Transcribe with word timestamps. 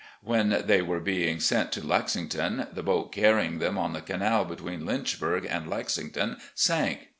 When 0.23 0.63
they 0.65 0.81
were 0.81 0.99
being 0.99 1.39
sent 1.39 1.71
to 1.73 1.85
Lexington, 1.85 2.65
the 2.73 2.81
boat 2.81 3.13
carr3dng 3.13 3.59
them 3.59 3.77
on 3.77 3.93
the 3.93 4.01
canal 4.01 4.43
between 4.45 4.83
Lynchburg 4.83 5.45
and 5.47 5.69
Lexington 5.69 6.37
sank. 6.55 7.09